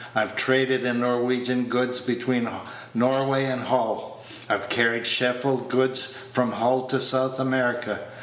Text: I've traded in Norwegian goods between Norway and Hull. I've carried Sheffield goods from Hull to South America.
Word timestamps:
I've 0.15 0.35
traded 0.35 0.83
in 0.83 1.01
Norwegian 1.01 1.65
goods 1.65 1.99
between 1.99 2.49
Norway 2.95 3.45
and 3.45 3.61
Hull. 3.61 4.19
I've 4.49 4.67
carried 4.67 5.05
Sheffield 5.05 5.69
goods 5.69 6.03
from 6.31 6.53
Hull 6.53 6.87
to 6.87 6.99
South 6.99 7.39
America. 7.39 7.99